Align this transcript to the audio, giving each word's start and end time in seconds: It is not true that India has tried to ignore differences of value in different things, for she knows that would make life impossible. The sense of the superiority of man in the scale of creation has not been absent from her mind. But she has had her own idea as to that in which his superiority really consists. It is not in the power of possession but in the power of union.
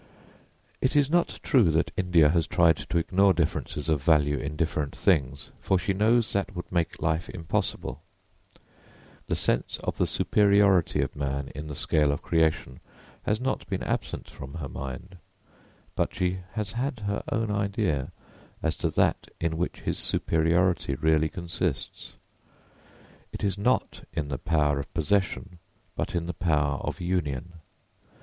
It 0.81 0.95
is 0.95 1.11
not 1.11 1.39
true 1.43 1.65
that 1.69 1.91
India 1.95 2.29
has 2.29 2.47
tried 2.47 2.77
to 2.77 2.97
ignore 2.97 3.35
differences 3.35 3.87
of 3.87 4.01
value 4.01 4.37
in 4.39 4.55
different 4.55 4.95
things, 4.95 5.51
for 5.59 5.77
she 5.77 5.93
knows 5.93 6.33
that 6.33 6.55
would 6.55 6.65
make 6.71 7.03
life 7.03 7.29
impossible. 7.29 8.01
The 9.27 9.35
sense 9.35 9.77
of 9.83 9.99
the 9.99 10.07
superiority 10.07 11.01
of 11.03 11.15
man 11.15 11.51
in 11.53 11.67
the 11.67 11.75
scale 11.75 12.11
of 12.11 12.23
creation 12.23 12.79
has 13.27 13.39
not 13.39 13.67
been 13.69 13.83
absent 13.83 14.27
from 14.27 14.55
her 14.55 14.67
mind. 14.67 15.17
But 15.95 16.15
she 16.15 16.39
has 16.53 16.71
had 16.71 17.01
her 17.01 17.21
own 17.31 17.51
idea 17.51 18.11
as 18.63 18.77
to 18.77 18.89
that 18.89 19.27
in 19.39 19.55
which 19.55 19.81
his 19.81 19.99
superiority 19.99 20.95
really 20.95 21.29
consists. 21.29 22.13
It 23.31 23.43
is 23.43 23.55
not 23.55 24.03
in 24.13 24.29
the 24.29 24.39
power 24.39 24.79
of 24.79 24.91
possession 24.95 25.59
but 25.95 26.15
in 26.15 26.25
the 26.25 26.33
power 26.33 26.79
of 26.79 26.99
union. 26.99 27.53